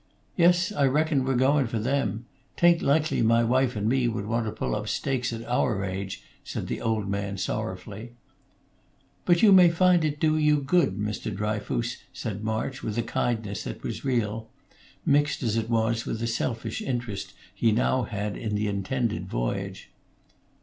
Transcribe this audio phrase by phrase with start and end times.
[0.35, 0.71] "Yes.
[0.71, 2.25] I reckon we're goin' for them.
[2.57, 6.23] 'Tain't likely my wife and me would want to pull up stakes at our age,"
[6.43, 8.13] said the old man, sorrowfully.
[9.25, 11.31] "But you may find it do you good, Mr.
[11.31, 14.49] Dryfoos," said March, with a kindness that was real,
[15.05, 19.91] mixed as it was with the selfish interest he now had in the intended voyage.